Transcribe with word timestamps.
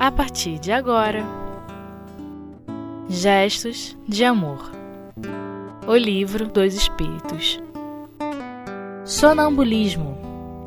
a 0.00 0.10
partir 0.10 0.58
de 0.58 0.72
agora. 0.72 1.22
Gestos 3.06 3.94
de 4.08 4.24
Amor 4.24 4.70
O 5.86 5.94
Livro 5.94 6.48
dos 6.48 6.72
Espíritos 6.72 7.60
Sonambulismo 9.04 10.16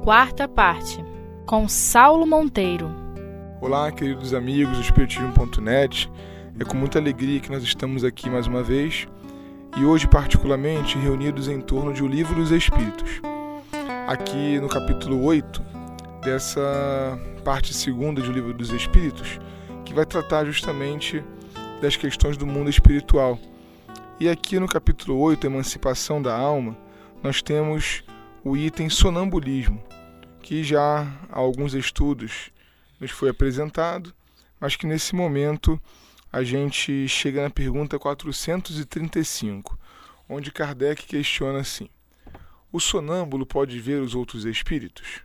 Quarta 0.04 0.48
parte 0.48 1.04
Com 1.48 1.68
Saulo 1.68 2.28
Monteiro 2.28 2.92
Olá, 3.60 3.92
queridos 3.92 4.36
amigos 4.36 4.78
do 4.78 4.84
Espiritismo.net. 4.84 6.12
É 6.60 6.64
com 6.64 6.78
muita 6.78 7.00
alegria 7.00 7.40
que 7.40 7.50
nós 7.50 7.64
estamos 7.64 8.04
aqui 8.04 8.30
mais 8.30 8.46
uma 8.46 8.62
vez 8.62 9.08
e 9.76 9.84
hoje, 9.84 10.08
particularmente, 10.08 10.98
reunidos 11.00 11.48
em 11.48 11.60
torno 11.60 11.92
de 11.92 12.04
O 12.04 12.08
Livro 12.08 12.36
dos 12.36 12.52
Espíritos. 12.52 13.22
Aqui 14.06 14.60
no 14.60 14.68
capítulo 14.70 15.24
8 15.24 15.83
dessa 16.24 17.20
parte 17.44 17.74
segunda 17.74 18.22
do 18.22 18.32
Livro 18.32 18.54
dos 18.54 18.72
Espíritos, 18.72 19.40
que 19.86 19.94
vai 19.94 20.06
tratar 20.06 20.46
justamente 20.46 21.24
das 21.82 21.98
questões 21.98 22.38
do 22.38 22.48
mundo 22.48 22.70
espiritual. 22.70 23.38
E 24.20 24.30
aqui 24.30 24.58
no 24.58 24.68
capítulo 24.68 25.20
8, 25.20 25.46
Emancipação 25.46 26.22
da 26.22 26.34
Alma, 26.34 26.78
nós 27.22 27.42
temos 27.42 28.04
o 28.44 28.56
item 28.56 28.90
sonambulismo, 28.90 29.84
que 30.42 30.64
já 30.64 31.02
há 31.30 31.40
alguns 31.40 31.74
estudos 31.74 32.52
nos 33.00 33.12
foi 33.12 33.30
apresentado, 33.30 34.14
mas 34.60 34.78
que 34.78 34.88
nesse 34.88 35.14
momento 35.14 35.80
a 36.32 36.42
gente 36.42 37.08
chega 37.08 37.44
na 37.44 37.50
pergunta 37.50 38.00
435, 38.00 39.78
onde 40.30 40.52
Kardec 40.52 41.06
questiona 41.06 41.60
assim: 41.60 41.90
O 42.72 42.80
sonâmbulo 42.80 43.46
pode 43.46 43.78
ver 43.80 44.02
os 44.02 44.16
outros 44.16 44.46
espíritos? 44.46 45.22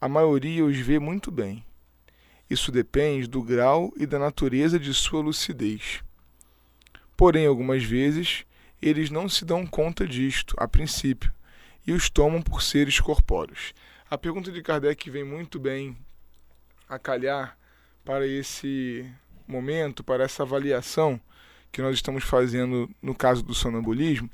A 0.00 0.08
maioria 0.08 0.64
os 0.64 0.76
vê 0.76 0.98
muito 0.98 1.30
bem. 1.30 1.64
Isso 2.48 2.70
depende 2.70 3.26
do 3.26 3.42
grau 3.42 3.92
e 3.96 4.06
da 4.06 4.18
natureza 4.18 4.78
de 4.78 4.92
sua 4.92 5.20
lucidez. 5.20 6.02
Porém, 7.16 7.46
algumas 7.46 7.82
vezes, 7.82 8.44
eles 8.80 9.10
não 9.10 9.28
se 9.28 9.44
dão 9.44 9.66
conta 9.66 10.06
disto, 10.06 10.54
a 10.58 10.68
princípio, 10.68 11.32
e 11.86 11.92
os 11.92 12.10
tomam 12.10 12.42
por 12.42 12.62
seres 12.62 13.00
corpóreos. 13.00 13.72
A 14.10 14.18
pergunta 14.18 14.52
de 14.52 14.62
Kardec 14.62 15.10
vem 15.10 15.24
muito 15.24 15.58
bem 15.58 15.96
a 16.88 16.98
calhar 16.98 17.56
para 18.04 18.26
esse 18.26 19.10
momento, 19.48 20.04
para 20.04 20.24
essa 20.24 20.42
avaliação 20.42 21.20
que 21.72 21.82
nós 21.82 21.94
estamos 21.94 22.22
fazendo 22.22 22.88
no 23.02 23.14
caso 23.14 23.42
do 23.42 23.54
sonambulismo, 23.54 24.30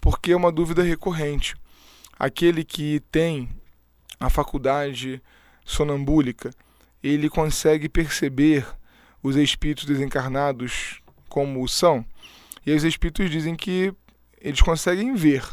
porque 0.00 0.32
é 0.32 0.36
uma 0.36 0.50
dúvida 0.50 0.82
recorrente. 0.82 1.54
Aquele 2.18 2.64
que 2.64 3.00
tem 3.12 3.48
a 4.22 4.30
faculdade 4.30 5.20
sonambúlica, 5.64 6.50
ele 7.02 7.28
consegue 7.28 7.88
perceber 7.88 8.64
os 9.20 9.34
espíritos 9.34 9.84
desencarnados 9.84 11.02
como 11.28 11.66
são, 11.68 12.04
e 12.64 12.72
os 12.72 12.84
espíritos 12.84 13.28
dizem 13.28 13.56
que 13.56 13.92
eles 14.40 14.60
conseguem 14.60 15.14
ver, 15.14 15.44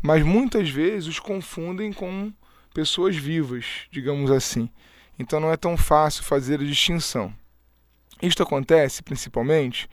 mas 0.00 0.22
muitas 0.22 0.70
vezes 0.70 1.08
os 1.08 1.18
confundem 1.18 1.92
com 1.92 2.32
pessoas 2.72 3.16
vivas, 3.16 3.66
digamos 3.90 4.30
assim. 4.30 4.70
Então 5.18 5.40
não 5.40 5.52
é 5.52 5.56
tão 5.56 5.76
fácil 5.76 6.22
fazer 6.22 6.60
a 6.60 6.64
distinção. 6.64 7.34
Isto 8.20 8.42
acontece 8.42 9.02
principalmente 9.02 9.88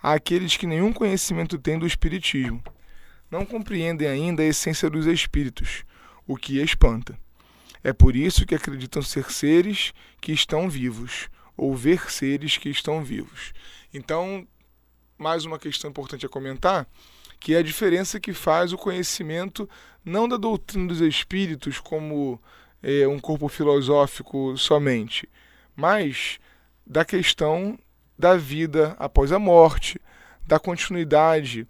àqueles 0.00 0.56
que 0.56 0.66
nenhum 0.66 0.92
conhecimento 0.92 1.58
têm 1.58 1.78
do 1.78 1.86
Espiritismo. 1.86 2.62
Não 3.30 3.44
compreendem 3.44 4.06
ainda 4.06 4.42
a 4.42 4.46
essência 4.46 4.88
dos 4.88 5.06
espíritos, 5.06 5.84
o 6.26 6.36
que 6.36 6.60
espanta. 6.60 7.18
É 7.82 7.92
por 7.92 8.14
isso 8.14 8.46
que 8.46 8.54
acreditam 8.54 9.02
ser 9.02 9.30
seres 9.30 9.92
que 10.20 10.32
estão 10.32 10.68
vivos, 10.68 11.28
ou 11.56 11.74
ver 11.74 12.10
seres 12.10 12.56
que 12.56 12.68
estão 12.68 13.02
vivos. 13.02 13.52
Então, 13.92 14.46
mais 15.18 15.44
uma 15.44 15.58
questão 15.58 15.90
importante 15.90 16.24
a 16.26 16.28
comentar, 16.28 16.86
que 17.38 17.54
é 17.54 17.58
a 17.58 17.62
diferença 17.62 18.20
que 18.20 18.32
faz 18.32 18.72
o 18.72 18.78
conhecimento 18.78 19.68
não 20.04 20.28
da 20.28 20.36
doutrina 20.36 20.88
dos 20.88 21.00
espíritos 21.00 21.78
como 21.78 22.40
é, 22.82 23.06
um 23.06 23.18
corpo 23.18 23.48
filosófico 23.48 24.56
somente, 24.56 25.28
mas 25.74 26.38
da 26.86 27.04
questão 27.04 27.78
da 28.18 28.36
vida 28.36 28.96
após 28.98 29.32
a 29.32 29.38
morte, 29.38 30.00
da 30.46 30.58
continuidade 30.58 31.66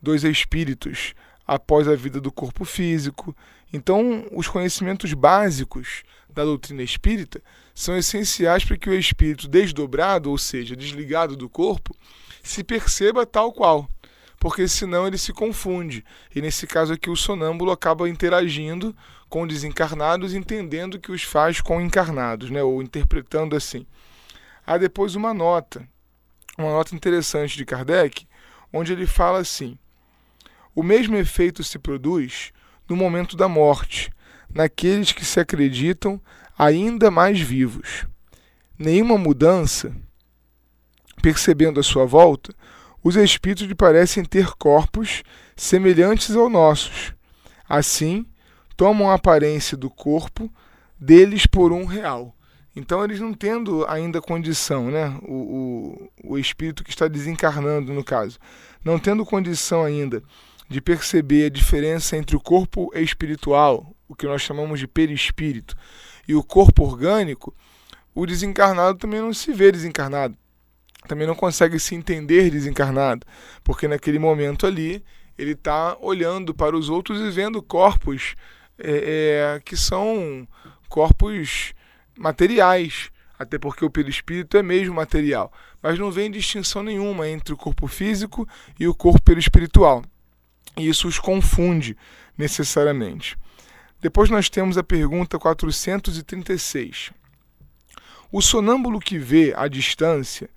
dos 0.00 0.24
espíritos 0.24 1.14
após 1.46 1.88
a 1.88 1.94
vida 1.94 2.20
do 2.20 2.32
corpo 2.32 2.64
físico. 2.64 3.36
Então, 3.76 4.26
os 4.32 4.48
conhecimentos 4.48 5.12
básicos 5.12 6.02
da 6.30 6.42
doutrina 6.42 6.82
espírita 6.82 7.42
são 7.74 7.94
essenciais 7.94 8.64
para 8.64 8.78
que 8.78 8.88
o 8.88 8.98
espírito 8.98 9.46
desdobrado, 9.46 10.30
ou 10.30 10.38
seja, 10.38 10.74
desligado 10.74 11.36
do 11.36 11.46
corpo, 11.46 11.94
se 12.42 12.64
perceba 12.64 13.26
tal 13.26 13.52
qual, 13.52 13.86
porque 14.40 14.66
senão 14.66 15.06
ele 15.06 15.18
se 15.18 15.30
confunde. 15.30 16.02
E 16.34 16.40
nesse 16.40 16.66
caso 16.66 16.94
aqui, 16.94 17.10
o 17.10 17.16
sonâmbulo 17.16 17.70
acaba 17.70 18.08
interagindo 18.08 18.96
com 19.28 19.46
desencarnados, 19.46 20.32
entendendo 20.32 20.98
que 20.98 21.12
os 21.12 21.22
faz 21.22 21.60
com 21.60 21.78
encarnados, 21.78 22.48
né? 22.48 22.62
ou 22.62 22.82
interpretando 22.82 23.54
assim. 23.54 23.86
Há 24.66 24.78
depois 24.78 25.14
uma 25.14 25.34
nota, 25.34 25.86
uma 26.56 26.70
nota 26.70 26.94
interessante 26.94 27.58
de 27.58 27.66
Kardec, 27.66 28.26
onde 28.72 28.94
ele 28.94 29.06
fala 29.06 29.38
assim: 29.38 29.78
o 30.74 30.82
mesmo 30.82 31.14
efeito 31.14 31.62
se 31.62 31.78
produz 31.78 32.54
no 32.88 32.96
momento 32.96 33.36
da 33.36 33.48
morte, 33.48 34.10
naqueles 34.52 35.12
que 35.12 35.24
se 35.24 35.40
acreditam 35.40 36.20
ainda 36.58 37.10
mais 37.10 37.40
vivos. 37.40 38.06
Nenhuma 38.78 39.18
mudança, 39.18 39.94
percebendo 41.22 41.80
a 41.80 41.82
sua 41.82 42.04
volta, 42.06 42.54
os 43.02 43.16
espíritos 43.16 43.66
lhe 43.66 43.74
parecem 43.74 44.24
ter 44.24 44.52
corpos 44.54 45.22
semelhantes 45.54 46.34
aos 46.34 46.50
nossos. 46.50 47.14
Assim, 47.68 48.26
tomam 48.76 49.10
a 49.10 49.14
aparência 49.14 49.76
do 49.76 49.88
corpo 49.88 50.52
deles 50.98 51.46
por 51.46 51.72
um 51.72 51.84
real. 51.84 52.34
Então, 52.74 53.02
eles 53.02 53.20
não 53.20 53.32
tendo 53.32 53.86
ainda 53.86 54.20
condição, 54.20 54.90
né? 54.90 55.18
O, 55.22 56.10
o, 56.24 56.32
o 56.32 56.38
espírito 56.38 56.84
que 56.84 56.90
está 56.90 57.08
desencarnando, 57.08 57.94
no 57.94 58.04
caso, 58.04 58.38
não 58.84 58.98
tendo 58.98 59.24
condição 59.24 59.82
ainda 59.82 60.22
de 60.68 60.80
perceber 60.80 61.46
a 61.46 61.50
diferença 61.50 62.16
entre 62.16 62.36
o 62.36 62.40
corpo 62.40 62.90
espiritual, 62.94 63.94
o 64.08 64.14
que 64.14 64.26
nós 64.26 64.42
chamamos 64.42 64.80
de 64.80 64.86
perispírito, 64.86 65.76
e 66.26 66.34
o 66.34 66.42
corpo 66.42 66.84
orgânico, 66.84 67.54
o 68.14 68.26
desencarnado 68.26 68.98
também 68.98 69.20
não 69.20 69.32
se 69.32 69.52
vê 69.52 69.70
desencarnado, 69.70 70.36
também 71.06 71.26
não 71.26 71.34
consegue 71.34 71.78
se 71.78 71.94
entender 71.94 72.50
desencarnado, 72.50 73.24
porque 73.62 73.86
naquele 73.86 74.18
momento 74.18 74.66
ali 74.66 75.04
ele 75.38 75.52
está 75.52 75.96
olhando 76.00 76.54
para 76.54 76.76
os 76.76 76.88
outros 76.88 77.20
e 77.20 77.30
vendo 77.30 77.62
corpos 77.62 78.34
é, 78.78 79.56
é, 79.56 79.60
que 79.60 79.76
são 79.76 80.48
corpos 80.88 81.74
materiais, 82.18 83.10
até 83.38 83.58
porque 83.58 83.84
o 83.84 83.90
perispírito 83.90 84.56
é 84.56 84.62
mesmo 84.62 84.94
material, 84.94 85.52
mas 85.80 85.98
não 85.98 86.10
vem 86.10 86.30
distinção 86.30 86.82
nenhuma 86.82 87.28
entre 87.28 87.54
o 87.54 87.56
corpo 87.56 87.86
físico 87.86 88.48
e 88.80 88.88
o 88.88 88.94
corpo 88.94 89.22
perispiritual 89.22 90.02
e 90.76 90.88
isso 90.88 91.08
os 91.08 91.18
confunde 91.18 91.96
necessariamente. 92.36 93.36
Depois 94.00 94.30
nós 94.30 94.48
temos 94.48 94.76
a 94.76 94.82
pergunta 94.82 95.38
436. 95.38 97.10
O 98.30 98.42
sonâmbulo 98.42 99.00
que 99.00 99.18
vê 99.18 99.54
à 99.56 99.68
distância, 99.68 100.50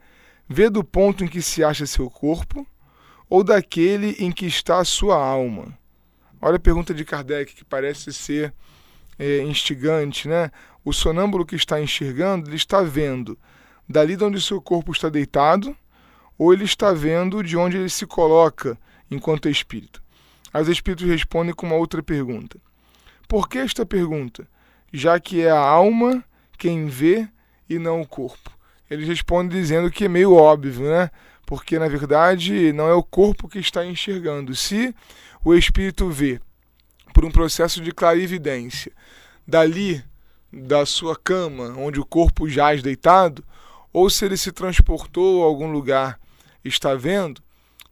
vê 0.47 0.69
do 0.69 0.84
ponto 0.84 1.24
em 1.24 1.28
que 1.28 1.41
se 1.41 1.63
acha 1.63 1.85
seu 1.85 2.09
corpo 2.09 2.68
ou 3.30 3.44
daquele 3.44 4.16
em 4.19 4.31
que 4.31 4.46
está 4.46 4.80
a 4.80 4.85
sua 4.85 5.16
alma? 5.16 5.78
Olha 6.41 6.56
a 6.56 6.59
pergunta 6.59 6.94
de 6.94 7.06
Kardec, 7.06 7.54
que 7.54 7.65
parece 7.65 8.12
ser 8.12 8.54
é, 9.18 9.42
instigante, 9.44 10.27
né? 10.27 10.51
O 10.83 10.94
sonâmbulo 10.94 11.45
que 11.45 11.56
está 11.56 11.81
enxergando, 11.81 12.50
ele 12.50 12.56
está 12.56 12.81
vendo 12.81 13.38
dali 13.88 14.15
de 14.15 14.24
onde 14.24 14.42
seu 14.42 14.62
corpo 14.62 14.92
está 14.92 15.10
deitado, 15.10 15.75
ou 16.38 16.54
ele 16.54 16.63
está 16.63 16.94
vendo 16.94 17.44
de 17.44 17.57
onde 17.57 17.77
ele 17.77 17.89
se 17.89 18.06
coloca 18.06 18.77
enquanto 19.12 19.50
espírito? 19.50 20.01
As 20.54 20.68
espíritos 20.68 21.07
respondem 21.07 21.54
com 21.54 21.66
uma 21.66 21.75
outra 21.75 22.01
pergunta. 22.01 22.60
Por 23.28 23.48
que 23.48 23.60
esta 23.60 23.86
pergunta? 23.86 24.48
Já 24.92 25.19
que 25.19 25.42
é 25.42 25.51
a 25.51 25.60
alma 25.60 26.24
quem 26.57 26.88
vê 26.88 27.28
e 27.69 27.78
não 27.78 28.01
o 28.01 28.07
corpo. 28.07 28.51
Eles 28.90 29.07
respondem 29.07 29.60
dizendo 29.60 29.92
que 29.92 30.06
é 30.06 30.10
meio 30.10 30.34
óbvio, 30.34 30.90
né? 30.90 31.12
Porque 31.46 31.78
na 31.78 31.88
verdade 31.88 32.74
não 32.74 32.88
é 32.88 32.94
o 32.94 33.04
corpo 33.04 33.48
que 33.48 33.60
está 33.60 33.86
enxergando. 33.86 34.56
Se 34.56 34.94
o 35.44 35.54
espírito 35.54 36.10
vê 36.10 36.42
por 37.13 37.24
um 37.24 37.31
processo 37.31 37.81
de 37.81 37.92
clarividência, 37.92 38.92
dali 39.48 40.04
da 40.51 40.86
sua 40.86 41.16
cama, 41.16 41.75
onde 41.78 42.00
o 42.00 42.06
corpo 42.06 42.50
jaz 42.50 42.81
deitado, 42.81 43.44
ou 43.94 44.10
se 44.10 44.25
ele 44.25 44.38
se 44.38 44.51
transportou 44.51 45.44
a 45.44 45.46
algum 45.46 45.72
lugar, 45.72 46.19
está 46.63 46.96
vendo, 46.96 47.42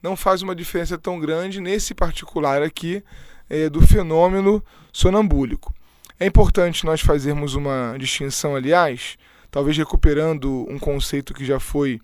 não 0.01 0.15
faz 0.15 0.41
uma 0.41 0.55
diferença 0.55 0.97
tão 0.97 1.19
grande 1.19 1.59
nesse 1.59 1.93
particular 1.93 2.61
aqui 2.61 3.03
é, 3.49 3.69
do 3.69 3.85
fenômeno 3.85 4.63
sonambúlico. 4.91 5.73
É 6.19 6.25
importante 6.25 6.85
nós 6.85 7.01
fazermos 7.01 7.55
uma 7.55 7.95
distinção, 7.99 8.55
aliás, 8.55 9.17
talvez 9.51 9.77
recuperando 9.77 10.65
um 10.69 10.79
conceito 10.79 11.33
que 11.33 11.45
já 11.45 11.59
foi 11.59 11.99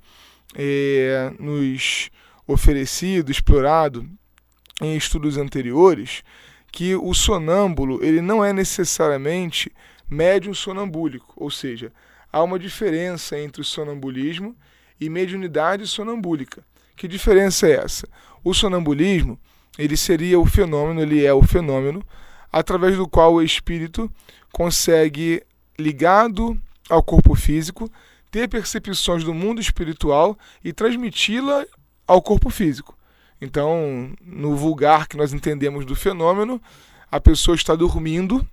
é, 0.55 1.31
nos 1.39 2.09
oferecido, 2.47 3.31
explorado 3.31 4.07
em 4.81 4.95
estudos 4.95 5.37
anteriores, 5.37 6.23
que 6.71 6.95
o 6.95 7.13
sonâmbulo 7.13 8.03
ele 8.03 8.21
não 8.21 8.43
é 8.43 8.51
necessariamente 8.51 9.71
médium 10.09 10.53
sonambúlico, 10.53 11.33
ou 11.37 11.49
seja, 11.49 11.91
há 12.31 12.41
uma 12.43 12.59
diferença 12.59 13.39
entre 13.39 13.61
o 13.61 13.65
sonambulismo 13.65 14.55
e 14.99 15.09
mediunidade 15.09 15.87
sonambúlica. 15.87 16.63
Que 16.95 17.07
diferença 17.07 17.67
é 17.67 17.73
essa? 17.73 18.07
O 18.43 18.53
sonambulismo 18.53 19.39
ele 19.77 19.97
seria 19.97 20.39
o 20.39 20.45
fenômeno, 20.45 21.01
ele 21.01 21.25
é 21.25 21.33
o 21.33 21.41
fenômeno 21.41 22.03
através 22.51 22.95
do 22.95 23.07
qual 23.07 23.33
o 23.33 23.41
espírito 23.41 24.11
consegue, 24.51 25.41
ligado 25.77 26.59
ao 26.87 27.01
corpo 27.01 27.33
físico, 27.33 27.91
ter 28.29 28.47
percepções 28.47 29.23
do 29.23 29.33
mundo 29.33 29.59
espiritual 29.59 30.37
e 30.63 30.71
transmiti-la 30.71 31.65
ao 32.07 32.21
corpo 32.21 32.49
físico. 32.51 32.95
Então, 33.41 34.13
no 34.21 34.55
vulgar 34.55 35.07
que 35.07 35.17
nós 35.17 35.33
entendemos 35.33 35.85
do 35.85 35.95
fenômeno, 35.95 36.61
a 37.11 37.19
pessoa 37.19 37.55
está 37.55 37.75
dormindo, 37.75 38.47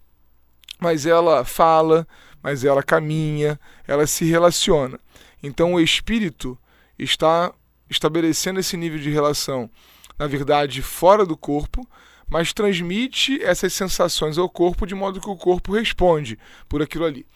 mas 0.78 1.04
ela 1.04 1.44
fala, 1.44 2.08
mas 2.42 2.64
ela 2.64 2.82
caminha, 2.82 3.60
ela 3.87 4.06
se 4.06 4.25
relaciona. 4.25 4.98
Então, 5.42 5.75
o 5.75 5.81
espírito 5.81 6.58
está 6.98 7.52
estabelecendo 7.90 8.60
esse 8.60 8.76
nível 8.76 8.98
de 8.98 9.10
relação, 9.10 9.69
na 10.16 10.26
verdade, 10.26 10.81
fora 10.81 11.26
do 11.26 11.37
corpo, 11.37 11.87
mas 12.28 12.52
transmite 12.52 13.42
essas 13.42 13.72
sensações 13.72 14.38
ao 14.38 14.48
corpo 14.48 14.87
de 14.87 14.94
modo 14.94 15.20
que 15.20 15.28
o 15.28 15.37
corpo 15.37 15.72
responde 15.72 16.38
por 16.69 16.81
aquilo 16.81 17.04
ali. 17.04 17.26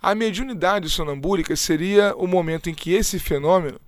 A 0.00 0.14
mediunidade 0.14 0.88
sonambúlica 0.88 1.56
seria 1.56 2.14
o 2.16 2.26
momento 2.28 2.70
em 2.70 2.74
que 2.74 2.92
esse 2.92 3.18
fenômeno 3.18 3.80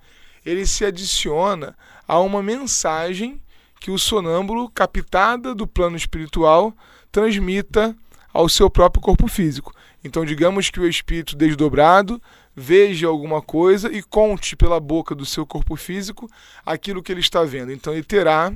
ele 0.44 0.66
se 0.66 0.84
adiciona 0.84 1.76
a 2.08 2.18
uma 2.18 2.42
mensagem 2.42 3.40
que 3.78 3.90
o 3.90 3.98
sonâmbulo, 3.98 4.68
captada 4.68 5.54
do 5.54 5.66
plano 5.66 5.96
espiritual, 5.96 6.74
transmita 7.12 7.96
ao 8.32 8.48
seu 8.48 8.68
próprio 8.68 9.00
corpo 9.00 9.28
físico. 9.28 9.72
Então, 10.02 10.24
digamos 10.24 10.70
que 10.70 10.80
o 10.80 10.88
espírito 10.88 11.36
desdobrado 11.36 12.20
veja 12.54 13.06
alguma 13.06 13.40
coisa 13.40 13.92
e 13.92 14.02
conte 14.02 14.56
pela 14.56 14.80
boca 14.80 15.14
do 15.14 15.24
seu 15.24 15.46
corpo 15.46 15.76
físico 15.76 16.28
aquilo 16.64 17.02
que 17.02 17.12
ele 17.12 17.20
está 17.20 17.42
vendo. 17.44 17.72
Então, 17.72 17.92
ele 17.92 18.02
terá 18.02 18.52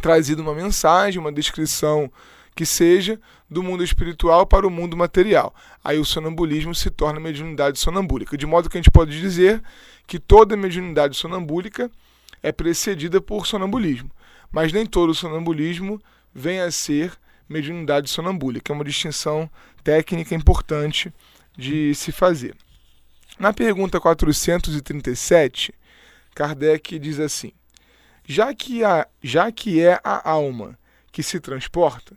trazido 0.00 0.42
uma 0.42 0.54
mensagem, 0.54 1.20
uma 1.20 1.32
descrição 1.32 2.10
que 2.54 2.66
seja 2.66 3.20
do 3.48 3.62
mundo 3.62 3.84
espiritual 3.84 4.46
para 4.46 4.66
o 4.66 4.70
mundo 4.70 4.96
material. 4.96 5.54
Aí 5.82 5.98
o 5.98 6.04
sonambulismo 6.04 6.74
se 6.74 6.90
torna 6.90 7.20
mediunidade 7.20 7.78
sonambúlica. 7.78 8.36
De 8.36 8.46
modo 8.46 8.68
que 8.68 8.76
a 8.76 8.80
gente 8.80 8.90
pode 8.90 9.18
dizer 9.20 9.62
que 10.06 10.18
toda 10.18 10.56
mediunidade 10.56 11.16
sonambúlica 11.16 11.90
é 12.42 12.50
precedida 12.50 13.20
por 13.20 13.46
sonambulismo. 13.46 14.10
Mas 14.50 14.72
nem 14.72 14.84
todo 14.84 15.14
sonambulismo 15.14 16.00
vem 16.34 16.60
a 16.60 16.70
ser 16.70 17.12
mediunidade 17.48 18.10
sonambúlica. 18.10 18.72
É 18.72 18.74
uma 18.74 18.84
distinção 18.84 19.48
técnica 19.84 20.34
importante 20.34 21.12
de 21.56 21.94
se 21.94 22.12
fazer. 22.12 22.56
Na 23.38 23.52
pergunta 23.52 24.00
437, 24.00 25.72
Kardec 26.34 26.98
diz 26.98 27.20
assim: 27.20 27.52
já 28.26 28.52
que, 28.52 28.82
a, 28.82 29.06
já 29.22 29.52
que 29.52 29.80
é 29.80 30.00
a 30.02 30.28
alma 30.28 30.76
que 31.12 31.22
se 31.22 31.38
transporta, 31.38 32.16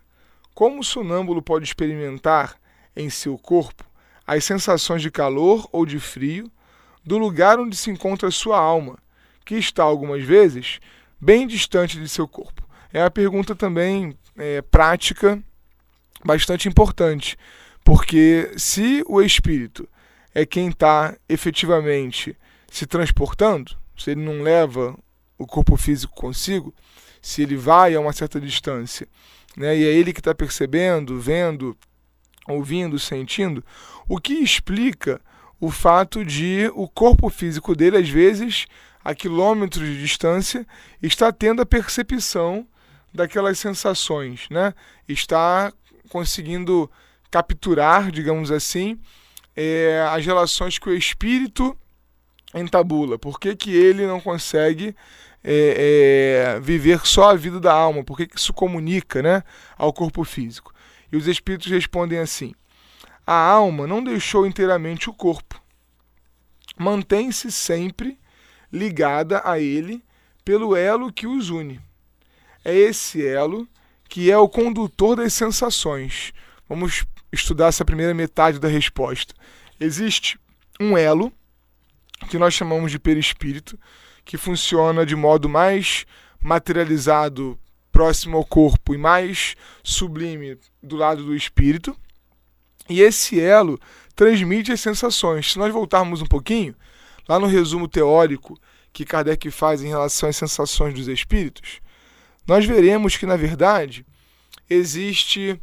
como 0.55 0.79
o 0.79 0.83
sonâmbulo 0.83 1.39
pode 1.39 1.63
experimentar 1.63 2.55
em 2.95 3.07
seu 3.09 3.37
corpo 3.37 3.85
as 4.25 4.43
sensações 4.43 5.03
de 5.03 5.11
calor 5.11 5.69
ou 5.71 5.85
de 5.85 5.99
frio 5.99 6.51
do 7.05 7.19
lugar 7.19 7.59
onde 7.59 7.77
se 7.77 7.91
encontra 7.91 8.31
sua 8.31 8.57
alma, 8.57 8.97
que 9.45 9.55
está 9.55 9.83
algumas 9.83 10.23
vezes 10.23 10.79
bem 11.19 11.45
distante 11.45 11.99
de 11.99 12.09
seu 12.09 12.27
corpo? 12.27 12.67
É 12.91 13.03
uma 13.03 13.11
pergunta 13.11 13.55
também 13.55 14.17
é, 14.35 14.63
prática, 14.63 15.41
bastante 16.25 16.67
importante, 16.67 17.37
porque 17.83 18.51
se 18.57 19.03
o 19.07 19.21
espírito 19.21 19.87
é 20.33 20.45
quem 20.45 20.69
está 20.69 21.15
efetivamente 21.27 22.37
se 22.71 22.85
transportando, 22.85 23.77
se 23.97 24.11
ele 24.11 24.21
não 24.21 24.41
leva 24.41 24.97
o 25.37 25.45
corpo 25.45 25.75
físico 25.75 26.13
consigo, 26.15 26.73
se 27.21 27.41
ele 27.41 27.55
vai 27.55 27.93
a 27.95 27.99
uma 27.99 28.13
certa 28.13 28.39
distância, 28.39 29.07
né, 29.55 29.77
e 29.77 29.83
é 29.83 29.87
ele 29.87 30.13
que 30.13 30.19
está 30.19 30.33
percebendo, 30.33 31.19
vendo, 31.19 31.77
ouvindo, 32.47 32.97
sentindo, 32.97 33.63
o 34.07 34.19
que 34.19 34.33
explica 34.33 35.19
o 35.59 35.69
fato 35.69 36.25
de 36.25 36.71
o 36.73 36.87
corpo 36.87 37.29
físico 37.29 37.75
dele, 37.75 37.97
às 37.97 38.09
vezes, 38.09 38.65
a 39.03 39.13
quilômetros 39.13 39.85
de 39.85 39.99
distância, 39.99 40.65
está 41.01 41.31
tendo 41.31 41.61
a 41.61 41.65
percepção 41.65 42.65
daquelas 43.13 43.59
sensações, 43.59 44.47
né? 44.49 44.73
está 45.07 45.71
conseguindo 46.09 46.89
capturar, 47.29 48.11
digamos 48.11 48.51
assim, 48.51 48.99
é, 49.55 50.05
as 50.09 50.25
relações 50.25 50.77
que 50.77 50.89
o 50.89 50.95
espírito 50.95 51.77
entabula. 52.53 53.17
Por 53.17 53.39
que, 53.39 53.55
que 53.55 53.71
ele 53.75 54.05
não 54.05 54.19
consegue 54.19 54.95
é, 55.43 56.55
é, 56.55 56.59
viver 56.59 57.05
só 57.05 57.31
a 57.31 57.35
vida 57.35 57.59
da 57.59 57.73
alma? 57.73 58.03
Por 58.03 58.17
que, 58.17 58.27
que 58.27 58.37
isso 58.37 58.53
comunica 58.53 59.21
né, 59.21 59.43
ao 59.77 59.93
corpo 59.93 60.23
físico? 60.23 60.73
E 61.11 61.17
os 61.17 61.27
espíritos 61.27 61.67
respondem 61.67 62.19
assim: 62.19 62.53
a 63.25 63.35
alma 63.35 63.85
não 63.85 64.03
deixou 64.03 64.45
inteiramente 64.45 65.09
o 65.09 65.13
corpo, 65.13 65.61
mantém-se 66.77 67.51
sempre 67.51 68.17
ligada 68.71 69.41
a 69.43 69.59
ele 69.59 70.03
pelo 70.45 70.75
elo 70.75 71.11
que 71.11 71.27
os 71.27 71.49
une. 71.49 71.79
É 72.63 72.73
esse 72.73 73.25
elo 73.25 73.67
que 74.07 74.29
é 74.29 74.37
o 74.37 74.49
condutor 74.49 75.15
das 75.15 75.33
sensações. 75.33 76.33
Vamos 76.67 77.05
estudar 77.31 77.67
essa 77.67 77.85
primeira 77.85 78.13
metade 78.13 78.59
da 78.59 78.67
resposta. 78.67 79.33
Existe 79.83 80.39
um 80.79 80.95
elo 80.95 81.33
que 82.29 82.37
nós 82.37 82.53
chamamos 82.53 82.91
de 82.91 82.99
perispírito, 82.99 83.79
que 84.23 84.37
funciona 84.37 85.03
de 85.03 85.15
modo 85.15 85.49
mais 85.49 86.05
materializado 86.39 87.59
próximo 87.91 88.37
ao 88.37 88.45
corpo 88.45 88.93
e 88.93 88.97
mais 88.97 89.55
sublime 89.83 90.55
do 90.83 90.95
lado 90.95 91.25
do 91.25 91.35
espírito. 91.35 91.97
E 92.87 93.01
esse 93.01 93.39
elo 93.39 93.79
transmite 94.15 94.71
as 94.71 94.79
sensações. 94.79 95.51
Se 95.51 95.57
nós 95.57 95.73
voltarmos 95.73 96.21
um 96.21 96.27
pouquinho, 96.27 96.75
lá 97.27 97.39
no 97.39 97.47
resumo 97.47 97.87
teórico 97.87 98.59
que 98.93 99.03
Kardec 99.03 99.49
faz 99.49 99.81
em 99.81 99.87
relação 99.87 100.29
às 100.29 100.37
sensações 100.37 100.93
dos 100.93 101.07
espíritos, 101.07 101.81
nós 102.45 102.63
veremos 102.65 103.17
que, 103.17 103.25
na 103.25 103.35
verdade, 103.35 104.05
existe 104.69 105.59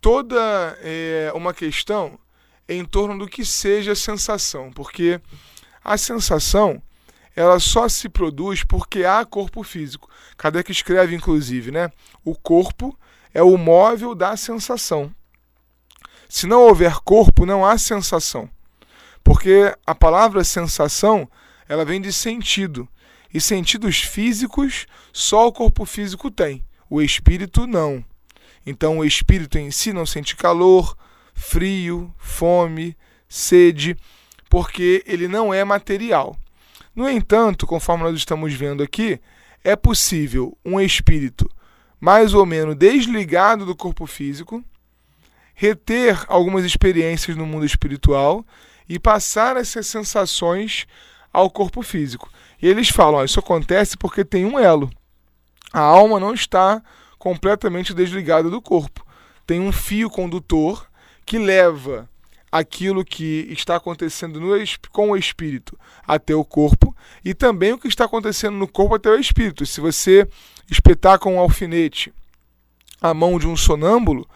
toda 0.00 0.78
é, 0.80 1.30
uma 1.34 1.52
questão 1.52 2.18
em 2.68 2.84
torno 2.84 3.18
do 3.18 3.28
que 3.28 3.44
seja 3.44 3.94
sensação, 3.94 4.70
porque 4.72 5.20
a 5.84 5.96
sensação 5.96 6.82
ela 7.36 7.60
só 7.60 7.88
se 7.88 8.08
produz 8.08 8.64
porque 8.64 9.04
há 9.04 9.24
corpo 9.24 9.62
físico. 9.62 10.08
Kardec 10.38 10.72
escreve, 10.72 11.14
inclusive, 11.14 11.70
né? 11.70 11.90
O 12.24 12.34
corpo 12.34 12.98
é 13.34 13.42
o 13.42 13.58
móvel 13.58 14.14
da 14.14 14.36
sensação. 14.36 15.14
Se 16.28 16.46
não 16.46 16.62
houver 16.62 16.96
corpo, 17.00 17.44
não 17.44 17.64
há 17.64 17.76
sensação. 17.76 18.48
Porque 19.22 19.74
a 19.86 19.94
palavra 19.94 20.42
sensação, 20.42 21.28
ela 21.68 21.84
vem 21.84 22.00
de 22.00 22.12
sentido. 22.12 22.88
E 23.32 23.40
sentidos 23.40 24.00
físicos 24.00 24.86
só 25.12 25.46
o 25.46 25.52
corpo 25.52 25.84
físico 25.84 26.30
tem. 26.30 26.64
O 26.88 27.02
espírito 27.02 27.66
não. 27.66 28.02
Então 28.64 28.98
o 28.98 29.04
espírito 29.04 29.58
em 29.58 29.70
si 29.70 29.92
não 29.92 30.06
sente 30.06 30.34
calor, 30.34 30.96
frio, 31.36 32.12
fome, 32.16 32.96
sede, 33.28 33.96
porque 34.48 35.04
ele 35.06 35.28
não 35.28 35.54
é 35.54 35.62
material. 35.62 36.36
No 36.94 37.08
entanto, 37.08 37.66
conforme 37.66 38.04
nós 38.04 38.16
estamos 38.16 38.54
vendo 38.54 38.82
aqui, 38.82 39.20
é 39.62 39.76
possível 39.76 40.56
um 40.64 40.80
espírito 40.80 41.48
mais 42.00 42.34
ou 42.34 42.46
menos 42.46 42.74
desligado 42.74 43.66
do 43.66 43.76
corpo 43.76 44.06
físico 44.06 44.64
reter 45.54 46.24
algumas 46.28 46.64
experiências 46.64 47.36
no 47.36 47.46
mundo 47.46 47.64
espiritual 47.64 48.44
e 48.88 48.98
passar 48.98 49.56
essas 49.56 49.86
sensações 49.86 50.86
ao 51.32 51.50
corpo 51.50 51.82
físico. 51.82 52.30
E 52.60 52.66
eles 52.66 52.88
falam: 52.88 53.24
isso 53.24 53.40
acontece 53.40 53.96
porque 53.96 54.24
tem 54.24 54.44
um 54.44 54.58
elo. 54.58 54.90
A 55.72 55.80
alma 55.80 56.18
não 56.18 56.32
está 56.32 56.82
completamente 57.18 57.92
desligada 57.92 58.48
do 58.48 58.62
corpo. 58.62 59.04
Tem 59.46 59.60
um 59.60 59.72
fio 59.72 60.08
condutor 60.08 60.86
que 61.26 61.38
leva 61.38 62.08
aquilo 62.50 63.04
que 63.04 63.48
está 63.50 63.76
acontecendo 63.76 64.40
no, 64.40 64.54
com 64.90 65.10
o 65.10 65.16
espírito 65.16 65.78
até 66.06 66.34
o 66.34 66.44
corpo 66.44 66.96
e 67.24 67.34
também 67.34 67.72
o 67.72 67.78
que 67.78 67.88
está 67.88 68.04
acontecendo 68.04 68.56
no 68.56 68.68
corpo 68.68 68.94
até 68.94 69.10
o 69.10 69.18
espírito. 69.18 69.66
Se 69.66 69.80
você 69.80 70.26
espetar 70.70 71.18
com 71.18 71.34
um 71.34 71.40
alfinete 71.40 72.14
a 73.02 73.12
mão 73.12 73.38
de 73.38 73.46
um 73.46 73.56
sonâmbulo, 73.56 74.26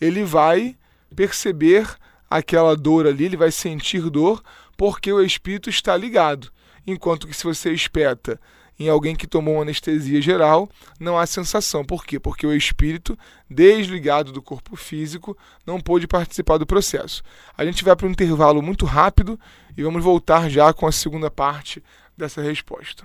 ele 0.00 0.24
vai 0.24 0.76
perceber 1.14 1.88
aquela 2.28 2.76
dor 2.76 3.06
ali, 3.06 3.26
ele 3.26 3.36
vai 3.36 3.52
sentir 3.52 4.10
dor 4.10 4.42
porque 4.76 5.12
o 5.12 5.22
espírito 5.22 5.70
está 5.70 5.96
ligado. 5.96 6.50
Enquanto 6.84 7.28
que 7.28 7.34
se 7.34 7.44
você 7.44 7.72
espeta 7.72 8.40
em 8.82 8.88
alguém 8.88 9.14
que 9.14 9.26
tomou 9.26 9.54
uma 9.54 9.62
anestesia 9.62 10.20
geral, 10.20 10.68
não 10.98 11.18
há 11.18 11.26
sensação. 11.26 11.84
Por 11.84 12.04
quê? 12.04 12.18
Porque 12.18 12.46
o 12.46 12.54
espírito, 12.54 13.18
desligado 13.48 14.32
do 14.32 14.42
corpo 14.42 14.76
físico, 14.76 15.36
não 15.66 15.80
pôde 15.80 16.06
participar 16.06 16.58
do 16.58 16.66
processo. 16.66 17.22
A 17.56 17.64
gente 17.64 17.84
vai 17.84 17.94
para 17.94 18.06
um 18.06 18.10
intervalo 18.10 18.62
muito 18.62 18.84
rápido 18.84 19.38
e 19.76 19.82
vamos 19.82 20.02
voltar 20.02 20.48
já 20.50 20.72
com 20.72 20.86
a 20.86 20.92
segunda 20.92 21.30
parte 21.30 21.82
dessa 22.16 22.42
resposta. 22.42 23.04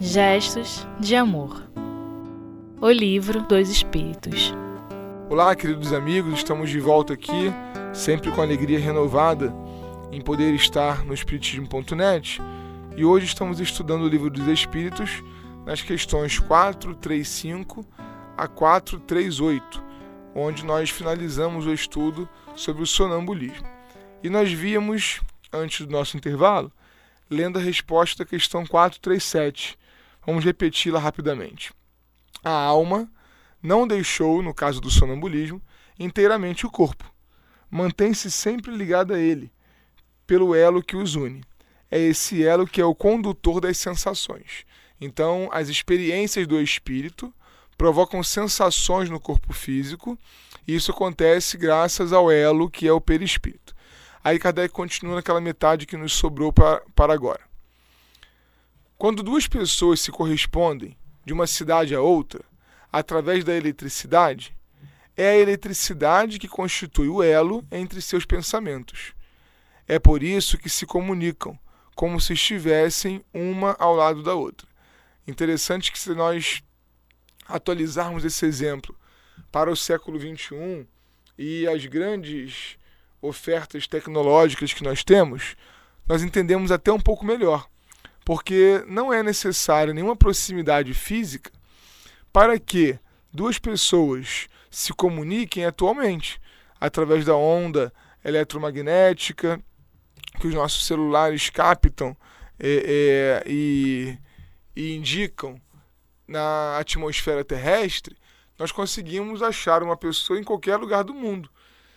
Gestos 0.00 0.86
de 0.98 1.14
Amor 1.14 1.62
O 2.80 2.90
Livro 2.90 3.42
dos 3.42 3.68
Espíritos 3.68 4.54
Olá, 5.30 5.54
queridos 5.54 5.92
amigos, 5.92 6.34
estamos 6.34 6.68
de 6.68 6.80
volta 6.80 7.12
aqui, 7.12 7.52
sempre 7.94 8.32
com 8.32 8.42
alegria 8.42 8.80
renovada 8.80 9.54
em 10.10 10.20
poder 10.20 10.52
estar 10.54 11.04
no 11.04 11.14
Espiritismo.net 11.14 12.42
e 12.96 13.04
hoje 13.04 13.26
estamos 13.26 13.60
estudando 13.60 14.02
o 14.02 14.08
Livro 14.08 14.28
dos 14.28 14.48
Espíritos 14.48 15.22
nas 15.64 15.80
questões 15.82 16.40
435 16.40 17.86
a 18.36 18.48
438, 18.48 19.80
onde 20.34 20.64
nós 20.64 20.90
finalizamos 20.90 21.64
o 21.64 21.72
estudo 21.72 22.28
sobre 22.56 22.82
o 22.82 22.86
sonambulismo. 22.86 23.68
E 24.24 24.28
nós 24.28 24.52
víamos, 24.52 25.20
antes 25.52 25.86
do 25.86 25.92
nosso 25.92 26.16
intervalo, 26.16 26.72
lendo 27.30 27.56
a 27.56 27.62
resposta 27.62 28.24
da 28.24 28.28
questão 28.28 28.66
437, 28.66 29.78
Vamos 30.26 30.44
repeti-la 30.44 30.98
rapidamente. 30.98 31.72
A 32.44 32.50
alma 32.50 33.08
não 33.62 33.86
deixou, 33.86 34.42
no 34.42 34.54
caso 34.54 34.80
do 34.80 34.90
sonambulismo, 34.90 35.60
inteiramente 35.98 36.66
o 36.66 36.70
corpo. 36.70 37.04
Mantém-se 37.70 38.30
sempre 38.30 38.74
ligada 38.74 39.14
a 39.14 39.18
ele, 39.18 39.52
pelo 40.26 40.54
elo 40.54 40.82
que 40.82 40.96
os 40.96 41.14
une. 41.14 41.44
É 41.90 41.98
esse 41.98 42.44
elo 42.44 42.66
que 42.66 42.80
é 42.80 42.84
o 42.84 42.94
condutor 42.94 43.60
das 43.60 43.76
sensações. 43.78 44.64
Então, 45.00 45.48
as 45.52 45.68
experiências 45.68 46.46
do 46.46 46.60
espírito 46.60 47.32
provocam 47.76 48.22
sensações 48.22 49.08
no 49.08 49.18
corpo 49.18 49.52
físico, 49.52 50.18
e 50.66 50.74
isso 50.74 50.90
acontece 50.90 51.56
graças 51.56 52.12
ao 52.12 52.30
elo 52.30 52.70
que 52.70 52.86
é 52.86 52.92
o 52.92 53.00
perispírito. 53.00 53.74
Aí 54.22 54.38
Kardec 54.38 54.72
continua 54.72 55.16
naquela 55.16 55.40
metade 55.40 55.86
que 55.86 55.96
nos 55.96 56.12
sobrou 56.12 56.52
para, 56.52 56.82
para 56.94 57.14
agora. 57.14 57.40
Quando 58.98 59.22
duas 59.22 59.46
pessoas 59.46 60.00
se 60.00 60.10
correspondem 60.10 60.94
de 61.24 61.32
uma 61.32 61.46
cidade 61.46 61.94
a 61.94 62.02
outra 62.02 62.44
através 62.92 63.44
da 63.44 63.54
eletricidade, 63.54 64.56
é 65.16 65.30
a 65.30 65.36
eletricidade 65.36 66.38
que 66.38 66.48
constitui 66.48 67.08
o 67.08 67.22
elo 67.22 67.64
entre 67.70 68.00
seus 68.00 68.24
pensamentos. 68.24 69.12
É 69.86 69.98
por 69.98 70.22
isso 70.22 70.56
que 70.56 70.70
se 70.70 70.86
comunicam, 70.86 71.58
como 71.94 72.20
se 72.20 72.32
estivessem 72.32 73.24
uma 73.34 73.76
ao 73.78 73.94
lado 73.94 74.22
da 74.22 74.34
outra. 74.34 74.66
Interessante 75.26 75.92
que 75.92 75.98
se 75.98 76.14
nós 76.14 76.62
atualizarmos 77.46 78.24
esse 78.24 78.46
exemplo 78.46 78.96
para 79.50 79.70
o 79.70 79.76
século 79.76 80.18
XXI 80.18 80.86
e 81.36 81.66
as 81.66 81.84
grandes 81.86 82.78
ofertas 83.20 83.86
tecnológicas 83.86 84.72
que 84.72 84.84
nós 84.84 85.04
temos, 85.04 85.56
nós 86.06 86.22
entendemos 86.22 86.70
até 86.72 86.92
um 86.92 87.00
pouco 87.00 87.24
melhor 87.24 87.68
porque 88.24 88.84
não 88.86 89.12
é 89.12 89.22
necessário 89.22 89.92
nenhuma 89.92 90.14
proximidade 90.14 90.94
física 90.94 91.50
para 92.32 92.58
que 92.58 92.98
duas 93.32 93.58
pessoas 93.58 94.48
se 94.70 94.92
comuniquem 94.92 95.64
atualmente 95.64 96.40
através 96.80 97.24
da 97.24 97.34
onda 97.36 97.92
eletromagnética 98.24 99.60
que 100.40 100.46
os 100.46 100.54
nossos 100.54 100.86
celulares 100.86 101.50
captam 101.50 102.16
é, 102.58 103.42
é, 103.46 103.50
e, 103.50 104.18
e 104.76 104.94
indicam 104.94 105.60
na 106.26 106.78
atmosfera 106.78 107.44
terrestre, 107.44 108.16
nós 108.58 108.70
conseguimos 108.70 109.42
achar 109.42 109.82
uma 109.82 109.96
pessoa 109.96 110.38
em 110.38 110.44
qualquer 110.44 110.76
lugar 110.76 111.02
do 111.02 111.14
mundo, 111.14 111.50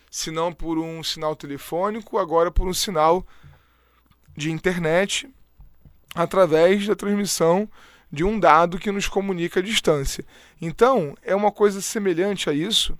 se 0.09 0.31
não 0.31 0.51
por 0.51 0.79
um 0.79 1.03
sinal 1.03 1.35
telefônico, 1.35 2.17
agora 2.17 2.49
por 2.49 2.67
um 2.67 2.73
sinal 2.73 3.25
de 4.35 4.49
internet 4.49 5.29
através 6.15 6.87
da 6.87 6.95
transmissão 6.95 7.69
de 8.13 8.23
um 8.23 8.39
dado 8.39 8.77
que 8.77 8.91
nos 8.91 9.07
comunica 9.07 9.59
a 9.59 9.63
distância. 9.63 10.23
Então, 10.61 11.17
é 11.23 11.35
uma 11.35 11.51
coisa 11.51 11.81
semelhante 11.81 12.47
a 12.47 12.53
isso 12.53 12.95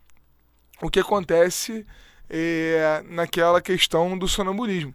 o 0.82 0.90
que 0.90 1.00
acontece 1.00 1.86
é, 2.28 3.04
naquela 3.08 3.62
questão 3.62 4.18
do 4.18 4.28
sonambulismo. 4.28 4.94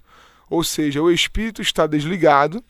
Ou 0.51 0.65
seja, 0.65 1.01
o 1.01 1.09
espírito 1.09 1.63
está 1.63 1.87
desligado, 1.87 2.65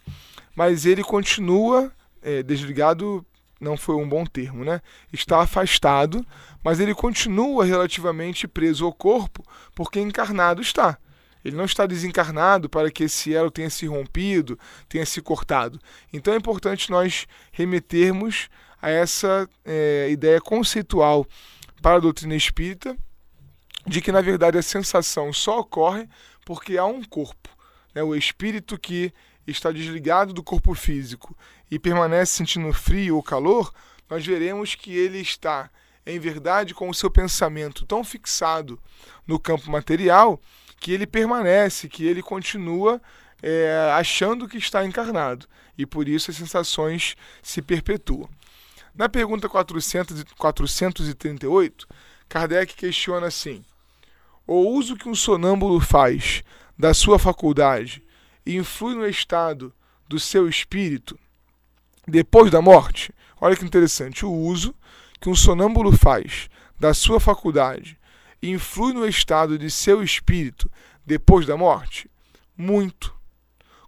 mas 0.54 0.84
ele 0.84 1.02
continua 1.02 1.90
é, 2.20 2.42
desligado 2.42 3.24
não 3.58 3.76
foi 3.76 3.96
um 3.96 4.08
bom 4.08 4.24
termo, 4.24 4.62
né? 4.62 4.80
Está 5.12 5.40
afastado, 5.40 6.24
mas 6.62 6.78
ele 6.78 6.94
continua 6.94 7.64
relativamente 7.64 8.46
preso 8.46 8.84
ao 8.84 8.92
corpo, 8.92 9.42
porque 9.74 9.98
encarnado 9.98 10.60
está. 10.60 10.98
Ele 11.44 11.56
não 11.56 11.64
está 11.64 11.86
desencarnado 11.86 12.68
para 12.68 12.90
que 12.90 13.04
esse 13.04 13.34
elo 13.34 13.50
tenha 13.50 13.70
se 13.70 13.86
rompido, 13.86 14.58
tenha 14.88 15.06
se 15.06 15.20
cortado. 15.20 15.80
Então 16.12 16.34
é 16.34 16.36
importante 16.36 16.90
nós 16.90 17.26
remetermos 17.52 18.48
a 18.80 18.90
essa 18.90 19.48
é, 19.64 20.08
ideia 20.10 20.40
conceitual 20.40 21.26
para 21.80 21.96
a 21.96 22.00
doutrina 22.00 22.34
espírita 22.34 22.96
de 23.86 24.00
que, 24.00 24.12
na 24.12 24.20
verdade, 24.20 24.58
a 24.58 24.62
sensação 24.62 25.32
só 25.32 25.60
ocorre 25.60 26.08
porque 26.44 26.76
há 26.76 26.84
um 26.84 27.02
corpo. 27.02 27.48
Né? 27.94 28.02
O 28.02 28.14
espírito 28.14 28.78
que 28.78 29.12
está 29.46 29.72
desligado 29.72 30.32
do 30.32 30.42
corpo 30.42 30.74
físico 30.74 31.36
e 31.70 31.78
permanece 31.78 32.32
sentindo 32.32 32.72
frio 32.72 33.16
ou 33.16 33.22
calor, 33.22 33.72
nós 34.08 34.24
veremos 34.24 34.74
que 34.74 34.94
ele 34.96 35.18
está, 35.18 35.70
em 36.06 36.18
verdade, 36.18 36.74
com 36.74 36.88
o 36.88 36.94
seu 36.94 37.10
pensamento 37.10 37.86
tão 37.86 38.04
fixado 38.04 38.78
no 39.26 39.38
campo 39.38 39.70
material 39.70 40.40
que 40.80 40.92
ele 40.92 41.06
permanece, 41.06 41.88
que 41.88 42.06
ele 42.06 42.22
continua 42.22 43.00
é, 43.42 43.92
achando 43.94 44.48
que 44.48 44.58
está 44.58 44.84
encarnado. 44.84 45.46
E 45.76 45.86
por 45.86 46.08
isso 46.08 46.30
as 46.30 46.36
sensações 46.36 47.16
se 47.42 47.62
perpetuam. 47.62 48.28
Na 48.94 49.08
pergunta 49.08 49.48
400, 49.48 50.24
438, 50.36 51.86
Kardec 52.28 52.74
questiona 52.74 53.28
assim: 53.28 53.64
O 54.46 54.70
uso 54.70 54.96
que 54.96 55.08
um 55.08 55.14
sonâmbulo 55.14 55.80
faz 55.80 56.42
da 56.76 56.92
sua 56.92 57.18
faculdade 57.18 58.02
influi 58.44 58.94
no 58.94 59.06
estado 59.06 59.72
do 60.08 60.18
seu 60.18 60.48
espírito 60.48 61.18
depois 62.06 62.50
da 62.50 62.60
morte? 62.60 63.12
Olha 63.40 63.56
que 63.56 63.64
interessante. 63.64 64.24
O 64.26 64.32
uso 64.32 64.74
que 65.20 65.28
um 65.28 65.34
sonâmbulo 65.34 65.96
faz 65.96 66.48
da 66.78 66.94
sua 66.94 67.20
faculdade 67.20 67.97
influi 68.42 68.92
no 68.92 69.06
estado 69.06 69.58
de 69.58 69.70
seu 69.70 70.02
espírito 70.02 70.70
depois 71.04 71.46
da 71.46 71.56
morte? 71.56 72.10
Muito. 72.56 73.14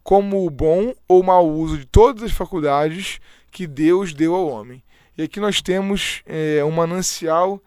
Como 0.02 0.46
o 0.46 0.50
bom 0.50 0.94
ou 1.06 1.22
mau 1.22 1.48
uso 1.48 1.78
de 1.78 1.86
todas 1.86 2.22
as 2.22 2.32
faculdades 2.32 3.20
que 3.50 3.66
Deus 3.66 4.12
deu 4.12 4.34
ao 4.34 4.48
homem. 4.48 4.82
E 5.16 5.22
aqui 5.22 5.40
nós 5.40 5.60
temos 5.60 6.22
é, 6.26 6.64
um 6.64 6.70
manancial 6.70 7.62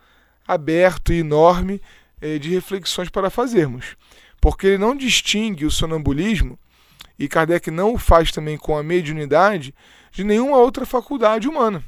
aberto 0.48 1.14
e 1.14 1.20
enorme 1.20 1.82
é, 2.20 2.38
de 2.40 2.50
reflexões 2.50 3.10
para 3.10 3.30
fazermos. 3.30 3.96
Porque 4.42 4.68
ele 4.68 4.78
não 4.78 4.96
distingue 4.96 5.66
o 5.66 5.72
sonambulismo, 5.72 6.58
e 7.18 7.28
Kardec 7.28 7.70
não 7.70 7.94
o 7.94 7.98
faz 7.98 8.32
também 8.32 8.58
com 8.58 8.78
a 8.78 8.84
mediunidade, 8.84 9.74
de 10.12 10.24
nenhuma 10.24 10.58
outra 10.58 10.86
faculdade 10.86 11.48
humana. 11.48 11.84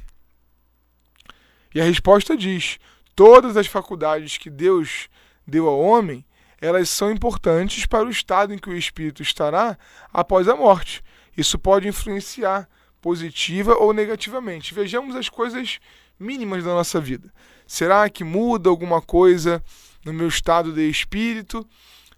E 1.74 1.80
a 1.80 1.84
resposta 1.84 2.36
diz: 2.36 2.78
todas 3.16 3.56
as 3.56 3.66
faculdades 3.66 4.36
que 4.36 4.50
Deus 4.50 5.08
deu 5.46 5.66
ao 5.66 5.80
homem, 5.80 6.24
elas 6.60 6.90
são 6.90 7.10
importantes 7.10 7.86
para 7.86 8.04
o 8.04 8.10
estado 8.10 8.52
em 8.52 8.58
que 8.58 8.68
o 8.68 8.76
espírito 8.76 9.22
estará 9.22 9.78
após 10.12 10.46
a 10.46 10.54
morte. 10.54 11.02
Isso 11.36 11.58
pode 11.58 11.88
influenciar 11.88 12.68
positiva 13.00 13.74
ou 13.74 13.92
negativamente. 13.92 14.74
Vejamos 14.74 15.16
as 15.16 15.28
coisas 15.28 15.78
mínimas 16.18 16.64
da 16.64 16.74
nossa 16.74 17.00
vida. 17.00 17.32
Será 17.66 18.08
que 18.10 18.22
muda 18.22 18.68
alguma 18.68 19.00
coisa 19.00 19.62
no 20.04 20.12
meu 20.12 20.28
estado 20.28 20.72
de 20.72 20.88
espírito 20.88 21.66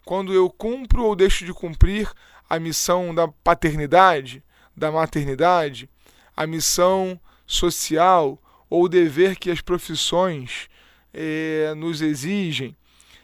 quando 0.05 0.33
eu 0.33 0.51
cumpro 0.51 1.05
ou 1.05 1.15
deixo 1.15 1.45
de 1.45 1.53
cumprir 1.53 2.11
a 2.49 2.59
missão 2.59 3.15
da 3.15 3.29
paternidade, 3.29 4.43
da 4.77 4.91
maternidade, 4.91 5.89
a 6.37 6.47
missão 6.47 7.21
social 7.47 8.41
ou 8.71 8.85
o 8.85 8.89
dever 8.89 9.37
que 9.37 9.51
as 9.51 9.61
profissões 9.61 10.69
é, 11.19 11.75
nos 11.75 12.01
exigem? 12.01 12.77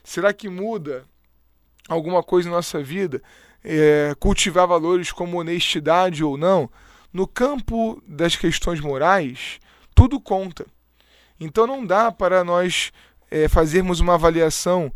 Será 0.03 0.33
que 0.33 0.49
muda 0.49 1.05
alguma 1.89 2.23
coisa 2.23 2.49
em 2.49 2.53
nossa 2.53 2.83
vida? 2.83 3.23
É, 3.63 4.15
cultivar 4.19 4.67
valores 4.67 5.13
como 5.13 5.39
honestidade 5.39 6.25
ou 6.25 6.37
não? 6.37 6.69
no 7.15 7.29
campo 7.29 8.03
das 8.09 8.35
questões 8.35 8.81
morais, 8.81 9.61
tudo 9.95 10.21
conta. 10.21 10.67
Então 11.39 11.65
não 11.65 11.87
dá 11.87 12.11
para 12.11 12.43
nós 12.43 12.91
é, 13.31 13.47
fazermos 13.47 14.01
uma 14.01 14.15
avaliação 14.15 14.93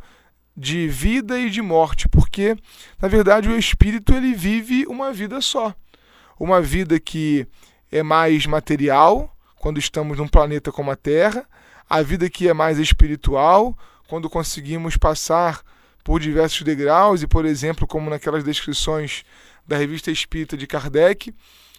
de 0.56 0.88
vida 0.88 1.38
e 1.38 1.48
de 1.48 1.62
morte, 1.62 2.08
porque 2.08 2.56
na 3.00 3.06
verdade 3.06 3.48
o 3.48 3.56
espírito 3.56 4.12
ele 4.12 4.34
vive 4.34 4.84
uma 4.88 5.12
vida 5.12 5.40
só, 5.40 5.72
uma 6.40 6.60
vida 6.60 6.98
que 6.98 7.46
é 7.92 8.02
mais 8.02 8.44
material 8.46 9.32
quando 9.54 9.78
estamos 9.78 10.18
num 10.18 10.26
planeta 10.26 10.72
como 10.72 10.90
a 10.90 10.96
Terra, 10.96 11.46
a 11.88 12.02
vida 12.02 12.28
que 12.28 12.48
é 12.48 12.52
mais 12.52 12.78
espiritual 12.78 13.76
quando 14.06 14.28
conseguimos 14.28 14.96
passar 14.96 15.62
por 16.04 16.20
diversos 16.20 16.62
degraus 16.62 17.22
e, 17.22 17.26
por 17.26 17.44
exemplo, 17.44 17.86
como 17.86 18.10
naquelas 18.10 18.42
descrições 18.42 19.24
da 19.66 19.76
revista 19.76 20.10
Espírita 20.10 20.56
de 20.56 20.66
Kardec, 20.66 21.34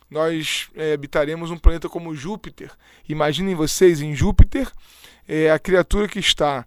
nós 0.10 0.70
é, 0.76 0.94
habitaremos 0.94 1.52
um 1.52 1.58
planeta 1.58 1.90
como 1.90 2.16
Júpiter. 2.16 2.72
Imaginem 3.08 3.56
vocês, 3.56 4.02
em 4.02 4.16
Júpiter, 4.16 4.72
é, 5.28 5.52
a 5.52 5.60
criatura 5.60 6.08
que 6.08 6.20
está 6.20 6.66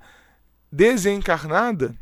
desencarnada, 0.70 1.94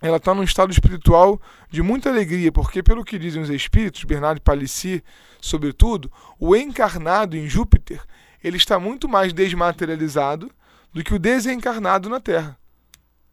ela 0.00 0.16
está 0.16 0.32
num 0.32 0.44
estado 0.44 0.72
espiritual 0.72 1.40
de 1.70 1.82
muita 1.82 2.08
alegria, 2.08 2.52
porque, 2.52 2.82
pelo 2.82 3.04
que 3.04 3.18
dizem 3.18 3.42
os 3.42 3.50
espíritos, 3.50 4.04
Bernardo 4.04 4.40
Palissy, 4.40 5.02
sobretudo, 5.40 6.10
o 6.38 6.54
encarnado 6.54 7.36
em 7.36 7.48
Júpiter 7.48 8.00
ele 8.42 8.56
está 8.56 8.78
muito 8.78 9.08
mais 9.08 9.32
desmaterializado 9.32 10.50
do 10.92 11.02
que 11.02 11.14
o 11.14 11.18
desencarnado 11.18 12.08
na 12.08 12.20
Terra. 12.20 12.58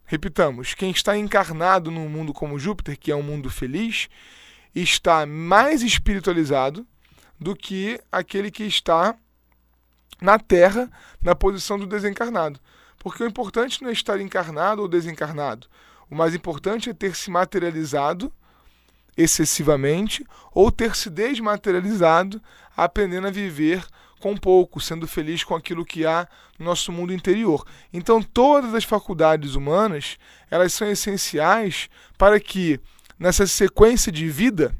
Repitamos, 0.06 0.74
quem 0.74 0.92
está 0.92 1.18
encarnado 1.18 1.90
num 1.90 2.08
mundo 2.08 2.34
como 2.34 2.60
Júpiter, 2.60 2.98
que 2.98 3.12
é 3.12 3.16
um 3.16 3.24
mundo 3.24 3.50
feliz, 3.50 4.08
está 4.74 5.26
mais 5.26 5.82
espiritualizado 5.82 6.86
do 7.40 7.56
que 7.56 8.00
aquele 8.12 8.52
que 8.52 8.64
está 8.64 9.16
na 10.22 10.38
Terra, 10.38 10.90
na 11.22 11.36
posição 11.36 11.78
do 11.78 11.88
desencarnado. 11.88 12.60
Porque 13.00 13.24
o 13.24 13.28
importante 13.28 13.82
não 13.82 13.90
é 13.90 13.94
estar 13.94 14.20
encarnado 14.20 14.82
ou 14.82 14.88
desencarnado. 14.88 15.68
O 16.10 16.16
mais 16.16 16.36
importante 16.36 16.90
é 16.90 16.94
ter 16.94 17.16
se 17.16 17.32
materializado 17.32 18.32
excessivamente 19.18 20.26
ou 20.52 20.72
ter 20.72 20.96
se 20.96 21.10
desmaterializado, 21.10 22.42
aprendendo 22.76 23.28
a 23.28 23.32
viver 23.32 23.86
com 24.20 24.36
pouco, 24.36 24.80
sendo 24.80 25.08
feliz 25.08 25.44
com 25.44 25.56
aquilo 25.56 25.86
que 25.86 26.06
há 26.06 26.28
no 26.58 26.66
nosso 26.66 26.92
mundo 26.92 27.14
interior. 27.14 27.66
Então, 27.94 28.22
todas 28.22 28.74
as 28.74 28.84
faculdades 28.84 29.56
humanas, 29.56 30.18
elas 30.50 30.74
são 30.74 30.90
essenciais 30.90 31.90
para 32.18 32.40
que 32.40 32.80
nessa 33.20 33.46
sequência 33.46 34.12
de 34.12 34.30
vida 34.30 34.76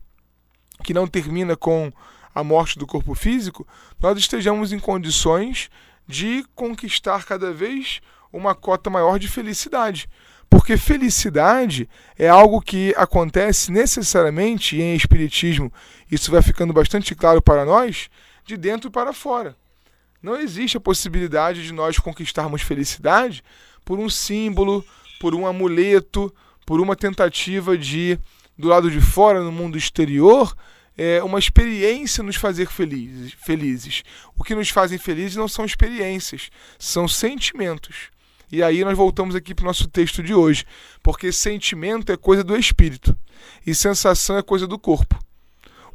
que 0.84 0.94
não 0.94 1.08
termina 1.08 1.56
com 1.56 1.92
a 2.34 2.44
morte 2.44 2.78
do 2.78 2.86
corpo 2.86 3.16
físico, 3.16 3.68
nós 4.00 4.18
estejamos 4.18 4.74
em 4.74 4.80
condições 4.80 5.70
de 6.08 6.46
conquistar 6.54 7.24
cada 7.26 7.54
vez 7.54 8.02
uma 8.32 8.54
cota 8.54 8.90
maior 8.90 9.18
de 9.18 9.28
felicidade. 9.28 10.10
Porque 10.50 10.78
felicidade 10.78 11.90
é 12.18 12.28
algo 12.28 12.62
que 12.62 12.94
acontece 12.98 13.72
necessariamente, 13.72 14.76
e 14.76 14.82
em 14.82 14.96
Espiritismo 14.96 15.72
isso 16.12 16.32
vai 16.32 16.42
ficando 16.42 16.74
bastante 16.74 17.16
claro 17.16 17.42
para 17.42 17.66
nós, 17.66 18.10
de 18.46 18.56
dentro 18.56 18.92
para 18.92 19.12
fora. 19.12 19.56
Não 20.22 20.36
existe 20.40 20.78
a 20.78 20.82
possibilidade 20.82 21.64
de 21.64 21.74
nós 21.74 22.00
conquistarmos 22.00 22.62
felicidade 22.62 23.44
por 23.84 24.00
um 24.00 24.10
símbolo, 24.10 24.86
por 25.20 25.36
um 25.36 25.46
amuleto, 25.46 26.34
por 26.66 26.80
uma 26.80 26.96
tentativa 26.96 27.78
de, 27.78 28.20
do 28.58 28.68
lado 28.68 28.90
de 28.90 29.00
fora, 29.00 29.42
no 29.42 29.52
mundo 29.52 29.78
exterior, 29.78 30.56
é, 30.98 31.22
uma 31.24 31.40
experiência 31.40 32.24
nos 32.24 32.36
fazer 32.36 32.68
felizes, 32.68 33.34
felizes. 33.34 34.04
O 34.36 34.44
que 34.44 34.56
nos 34.56 34.70
fazem 34.70 34.98
felizes 34.98 35.36
não 35.36 35.48
são 35.48 35.66
experiências, 35.66 36.50
são 36.80 37.08
sentimentos. 37.08 38.10
E 38.52 38.64
aí 38.64 38.84
nós 38.84 38.98
voltamos 38.98 39.36
aqui 39.36 39.54
para 39.54 39.64
o 39.64 39.68
nosso 39.68 39.88
texto 39.88 40.24
de 40.24 40.34
hoje, 40.34 40.66
porque 41.04 41.32
sentimento 41.32 42.12
é 42.12 42.18
coisa 42.18 42.44
do 42.44 42.56
espírito 42.56 43.18
e 43.66 43.76
sensação 43.76 44.38
é 44.38 44.42
coisa 44.42 44.66
do 44.66 44.80
corpo. 44.80 45.20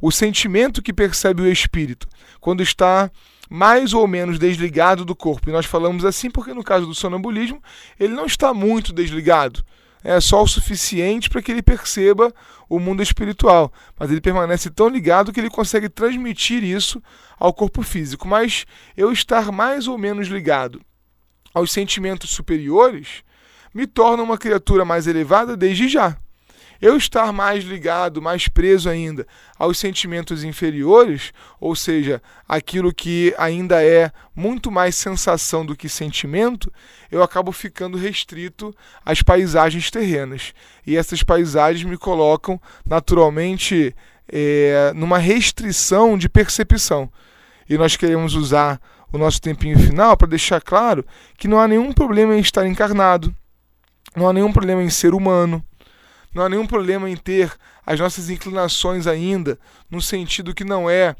O 0.01 0.11
sentimento 0.11 0.81
que 0.81 0.91
percebe 0.91 1.43
o 1.43 1.51
espírito 1.51 2.07
quando 2.39 2.63
está 2.63 3.11
mais 3.49 3.93
ou 3.93 4.07
menos 4.07 4.39
desligado 4.39 5.05
do 5.05 5.15
corpo, 5.15 5.49
e 5.49 5.53
nós 5.53 5.65
falamos 5.65 6.05
assim 6.05 6.31
porque 6.31 6.53
no 6.53 6.63
caso 6.63 6.85
do 6.85 6.95
sonambulismo 6.95 7.61
ele 7.99 8.13
não 8.13 8.25
está 8.25 8.53
muito 8.53 8.93
desligado, 8.93 9.63
é 10.03 10.19
só 10.19 10.41
o 10.41 10.47
suficiente 10.47 11.29
para 11.29 11.41
que 11.41 11.51
ele 11.51 11.61
perceba 11.61 12.33
o 12.67 12.79
mundo 12.79 13.03
espiritual, 13.03 13.71
mas 13.99 14.09
ele 14.09 14.21
permanece 14.21 14.69
tão 14.69 14.87
ligado 14.87 15.31
que 15.31 15.39
ele 15.39 15.49
consegue 15.49 15.89
transmitir 15.89 16.63
isso 16.63 17.01
ao 17.37 17.53
corpo 17.53 17.83
físico. 17.83 18.27
Mas 18.27 18.65
eu 18.97 19.11
estar 19.11 19.51
mais 19.51 19.87
ou 19.87 19.97
menos 19.97 20.27
ligado 20.27 20.81
aos 21.53 21.71
sentimentos 21.71 22.31
superiores 22.31 23.23
me 23.73 23.85
torna 23.85 24.23
uma 24.23 24.37
criatura 24.37 24.83
mais 24.83 25.05
elevada 25.05 25.55
desde 25.55 25.87
já. 25.87 26.17
Eu 26.81 26.97
estar 26.97 27.31
mais 27.31 27.63
ligado, 27.63 28.21
mais 28.21 28.47
preso 28.47 28.89
ainda 28.89 29.27
aos 29.57 29.77
sentimentos 29.77 30.43
inferiores, 30.43 31.31
ou 31.59 31.75
seja, 31.75 32.19
aquilo 32.47 32.91
que 32.91 33.35
ainda 33.37 33.83
é 33.83 34.11
muito 34.35 34.71
mais 34.71 34.95
sensação 34.95 35.63
do 35.63 35.75
que 35.75 35.87
sentimento, 35.87 36.73
eu 37.11 37.21
acabo 37.21 37.51
ficando 37.51 37.99
restrito 37.99 38.75
às 39.05 39.21
paisagens 39.21 39.91
terrenas. 39.91 40.53
E 40.85 40.97
essas 40.97 41.21
paisagens 41.21 41.87
me 41.87 41.97
colocam 41.97 42.59
naturalmente 42.83 43.95
é, 44.27 44.91
numa 44.95 45.19
restrição 45.19 46.17
de 46.17 46.27
percepção. 46.27 47.11
E 47.69 47.77
nós 47.77 47.95
queremos 47.95 48.33
usar 48.33 48.81
o 49.13 49.19
nosso 49.19 49.39
tempinho 49.39 49.77
final 49.77 50.17
para 50.17 50.29
deixar 50.29 50.59
claro 50.59 51.05
que 51.37 51.47
não 51.47 51.59
há 51.59 51.67
nenhum 51.67 51.93
problema 51.93 52.35
em 52.35 52.39
estar 52.39 52.65
encarnado, 52.65 53.35
não 54.15 54.27
há 54.27 54.33
nenhum 54.33 54.51
problema 54.51 54.81
em 54.81 54.89
ser 54.89 55.13
humano, 55.13 55.63
não 56.33 56.43
há 56.43 56.49
nenhum 56.49 56.65
problema 56.65 57.09
em 57.09 57.15
ter 57.15 57.53
as 57.85 57.99
nossas 57.99 58.29
inclinações 58.29 59.07
ainda, 59.07 59.59
no 59.89 60.01
sentido 60.01 60.53
que 60.53 60.63
não 60.63 60.89
é 60.89 61.15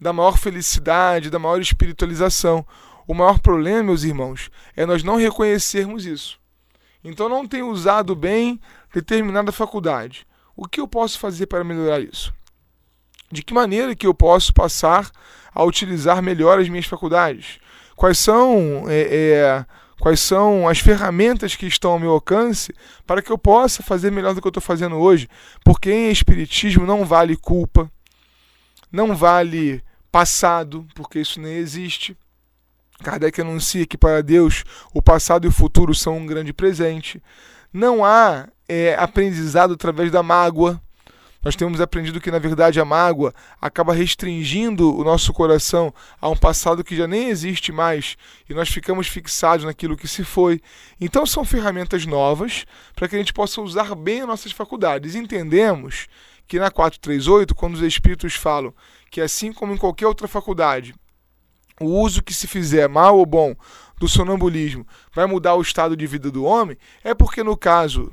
da 0.00 0.12
maior 0.12 0.38
felicidade, 0.38 1.30
da 1.30 1.38
maior 1.38 1.60
espiritualização. 1.60 2.66
O 3.06 3.14
maior 3.14 3.38
problema, 3.38 3.84
meus 3.84 4.02
irmãos, 4.02 4.50
é 4.76 4.84
nós 4.84 5.02
não 5.02 5.16
reconhecermos 5.16 6.04
isso. 6.04 6.38
Então, 7.04 7.28
não 7.28 7.46
tenho 7.46 7.68
usado 7.68 8.16
bem 8.16 8.60
determinada 8.92 9.52
faculdade. 9.52 10.26
O 10.56 10.66
que 10.66 10.80
eu 10.80 10.88
posso 10.88 11.18
fazer 11.18 11.46
para 11.46 11.62
melhorar 11.62 12.00
isso? 12.00 12.34
De 13.30 13.42
que 13.42 13.54
maneira 13.54 13.94
que 13.94 14.06
eu 14.06 14.14
posso 14.14 14.52
passar 14.52 15.10
a 15.54 15.62
utilizar 15.62 16.20
melhor 16.20 16.58
as 16.58 16.68
minhas 16.68 16.86
faculdades? 16.86 17.58
Quais 17.94 18.18
são 18.18 18.84
é, 18.88 19.00
é, 19.02 19.66
quais 19.98 20.20
são 20.20 20.68
as 20.68 20.78
ferramentas 20.78 21.54
que 21.54 21.66
estão 21.66 21.92
ao 21.92 21.98
meu 21.98 22.10
alcance 22.10 22.74
para 23.06 23.22
que 23.22 23.30
eu 23.30 23.38
possa 23.38 23.82
fazer 23.82 24.10
melhor 24.10 24.34
do 24.34 24.40
que 24.40 24.46
eu 24.46 24.50
estou 24.50 24.62
fazendo 24.62 24.96
hoje. 24.96 25.28
Porque 25.64 25.90
em 25.90 26.10
Espiritismo 26.10 26.86
não 26.86 27.04
vale 27.04 27.36
culpa, 27.36 27.90
não 28.92 29.14
vale 29.14 29.82
passado, 30.10 30.86
porque 30.94 31.20
isso 31.20 31.40
nem 31.40 31.56
existe. 31.56 32.16
Kardec 33.02 33.40
anuncia 33.40 33.86
que 33.86 33.98
para 33.98 34.22
Deus 34.22 34.64
o 34.94 35.02
passado 35.02 35.44
e 35.44 35.48
o 35.48 35.52
futuro 35.52 35.94
são 35.94 36.16
um 36.16 36.26
grande 36.26 36.52
presente. 36.52 37.22
Não 37.72 38.04
há 38.04 38.48
é, 38.68 38.94
aprendizado 38.98 39.74
através 39.74 40.10
da 40.10 40.22
mágoa, 40.22 40.80
nós 41.46 41.54
temos 41.54 41.80
aprendido 41.80 42.20
que, 42.20 42.28
na 42.28 42.40
verdade, 42.40 42.80
a 42.80 42.84
mágoa 42.84 43.32
acaba 43.60 43.94
restringindo 43.94 44.92
o 44.98 45.04
nosso 45.04 45.32
coração 45.32 45.94
a 46.20 46.28
um 46.28 46.36
passado 46.36 46.82
que 46.82 46.96
já 46.96 47.06
nem 47.06 47.28
existe 47.28 47.70
mais 47.70 48.16
e 48.50 48.52
nós 48.52 48.68
ficamos 48.68 49.06
fixados 49.06 49.64
naquilo 49.64 49.96
que 49.96 50.08
se 50.08 50.24
foi. 50.24 50.60
Então, 51.00 51.24
são 51.24 51.44
ferramentas 51.44 52.04
novas 52.04 52.64
para 52.96 53.06
que 53.06 53.14
a 53.14 53.18
gente 53.20 53.32
possa 53.32 53.60
usar 53.60 53.94
bem 53.94 54.22
as 54.22 54.26
nossas 54.26 54.50
faculdades. 54.50 55.14
Entendemos 55.14 56.08
que 56.48 56.58
na 56.58 56.68
438, 56.68 57.54
quando 57.54 57.74
os 57.74 57.82
espíritos 57.82 58.34
falam 58.34 58.74
que, 59.08 59.20
assim 59.20 59.52
como 59.52 59.72
em 59.72 59.76
qualquer 59.76 60.08
outra 60.08 60.26
faculdade, 60.26 60.96
o 61.80 61.86
uso 62.00 62.24
que 62.24 62.34
se 62.34 62.48
fizer, 62.48 62.88
mal 62.88 63.16
ou 63.16 63.24
bom, 63.24 63.54
do 64.00 64.08
sonambulismo 64.08 64.84
vai 65.14 65.26
mudar 65.26 65.54
o 65.54 65.62
estado 65.62 65.96
de 65.96 66.08
vida 66.08 66.28
do 66.28 66.42
homem, 66.42 66.76
é 67.04 67.14
porque, 67.14 67.44
no 67.44 67.56
caso 67.56 68.12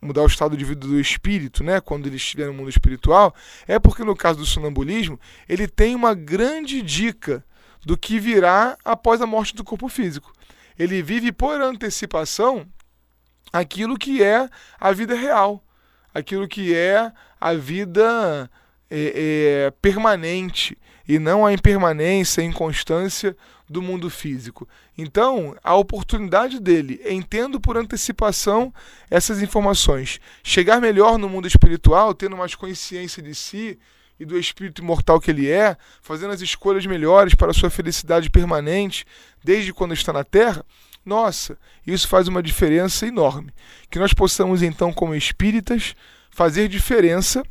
mudar 0.00 0.22
o 0.22 0.26
estado 0.26 0.56
de 0.56 0.64
vida 0.64 0.86
do 0.86 0.98
espírito, 0.98 1.62
né, 1.62 1.80
quando 1.80 2.06
ele 2.06 2.16
estiver 2.16 2.46
no 2.46 2.54
mundo 2.54 2.70
espiritual, 2.70 3.34
é 3.66 3.78
porque 3.78 4.02
no 4.02 4.16
caso 4.16 4.38
do 4.38 4.46
sonambulismo, 4.46 5.20
ele 5.48 5.68
tem 5.68 5.94
uma 5.94 6.14
grande 6.14 6.80
dica 6.80 7.44
do 7.84 7.96
que 7.96 8.18
virá 8.18 8.76
após 8.84 9.20
a 9.20 9.26
morte 9.26 9.54
do 9.54 9.64
corpo 9.64 9.88
físico. 9.88 10.32
Ele 10.78 11.02
vive 11.02 11.32
por 11.32 11.60
antecipação 11.60 12.66
aquilo 13.52 13.98
que 13.98 14.22
é 14.22 14.48
a 14.78 14.92
vida 14.92 15.14
real, 15.14 15.62
aquilo 16.14 16.48
que 16.48 16.74
é 16.74 17.12
a 17.40 17.54
vida 17.54 18.50
é, 18.90 19.66
é, 19.66 19.70
permanente 19.82 20.76
e 21.06 21.18
não 21.18 21.44
a 21.44 21.52
impermanência, 21.52 22.42
a 22.42 22.46
inconstância 22.46 23.36
do 23.70 23.80
mundo 23.80 24.10
físico. 24.10 24.68
Então, 24.98 25.56
a 25.62 25.76
oportunidade 25.76 26.58
dele, 26.58 27.00
entendo 27.08 27.60
por 27.60 27.76
antecipação 27.76 28.74
essas 29.08 29.40
informações, 29.40 30.18
chegar 30.42 30.80
melhor 30.80 31.16
no 31.16 31.28
mundo 31.28 31.46
espiritual, 31.46 32.12
tendo 32.12 32.36
mais 32.36 32.56
consciência 32.56 33.22
de 33.22 33.32
si 33.32 33.78
e 34.18 34.24
do 34.24 34.36
espírito 34.36 34.82
imortal 34.82 35.20
que 35.20 35.30
ele 35.30 35.48
é, 35.48 35.76
fazendo 36.02 36.32
as 36.32 36.40
escolhas 36.40 36.84
melhores 36.84 37.36
para 37.36 37.52
a 37.52 37.54
sua 37.54 37.70
felicidade 37.70 38.28
permanente 38.28 39.06
desde 39.42 39.72
quando 39.72 39.94
está 39.94 40.12
na 40.12 40.24
terra, 40.24 40.66
nossa, 41.06 41.56
isso 41.86 42.08
faz 42.08 42.26
uma 42.26 42.42
diferença 42.42 43.06
enorme. 43.06 43.54
Que 43.88 44.00
nós 44.00 44.12
possamos 44.12 44.64
então, 44.64 44.92
como 44.92 45.14
espíritas, 45.14 45.94
fazer 46.28 46.68
diferença 46.68 47.44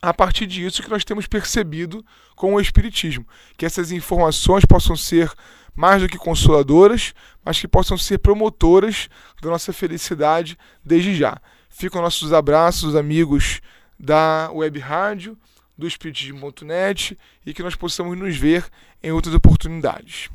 a 0.00 0.12
partir 0.12 0.46
disso 0.46 0.82
que 0.82 0.90
nós 0.90 1.04
temos 1.04 1.26
percebido 1.26 2.04
com 2.34 2.54
o 2.54 2.60
Espiritismo. 2.60 3.26
Que 3.56 3.66
essas 3.66 3.90
informações 3.92 4.64
possam 4.64 4.96
ser 4.96 5.32
mais 5.74 6.02
do 6.02 6.08
que 6.08 6.16
consoladoras, 6.16 7.14
mas 7.44 7.60
que 7.60 7.68
possam 7.68 7.98
ser 7.98 8.18
promotoras 8.18 9.08
da 9.42 9.50
nossa 9.50 9.72
felicidade 9.72 10.58
desde 10.84 11.14
já. 11.14 11.40
Ficam 11.68 12.00
nossos 12.00 12.32
abraços, 12.32 12.96
amigos 12.96 13.60
da 13.98 14.50
Web 14.52 14.78
Rádio, 14.78 15.38
do 15.76 15.86
Espiritismo.net 15.86 17.18
e 17.44 17.52
que 17.52 17.62
nós 17.62 17.74
possamos 17.74 18.16
nos 18.16 18.36
ver 18.36 18.64
em 19.02 19.12
outras 19.12 19.34
oportunidades. 19.34 20.30